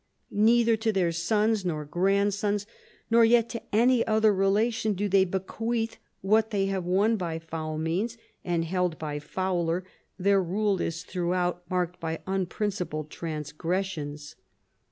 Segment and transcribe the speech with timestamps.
[0.31, 2.65] Neither to their sons nor grandsons,
[3.11, 7.77] nor yet to any other relation, do they bequeath what they have won by foul
[7.77, 9.85] means, and held by fouler;
[10.17, 14.35] their rule is throughout marked by unprincipled transgressions.